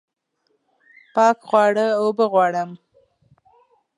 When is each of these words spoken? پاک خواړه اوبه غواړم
پاک 1.13 1.37
خواړه 1.47 1.85
اوبه 2.01 2.25
غواړم 2.33 2.69